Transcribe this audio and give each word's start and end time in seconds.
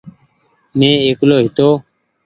مينٚ 0.77 1.03
اڪيلو 1.09 1.35
هيتو 1.43 1.67